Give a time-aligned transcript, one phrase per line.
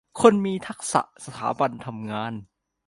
[0.21, 2.33] คนมีทักษะ สถาบันทำงาน